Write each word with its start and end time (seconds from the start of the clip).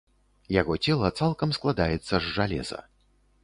Яго 0.55 0.77
цела 0.85 1.11
цалкам 1.21 1.55
складаецца 1.59 2.13
з 2.17 2.25
жалеза. 2.41 2.85